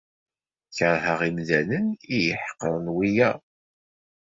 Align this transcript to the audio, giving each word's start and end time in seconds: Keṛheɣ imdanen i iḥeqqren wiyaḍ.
Keṛheɣ 0.77 1.19
imdanen 1.29 1.87
i 2.15 2.17
iḥeqqren 2.31 2.85
wiyaḍ. 2.95 3.39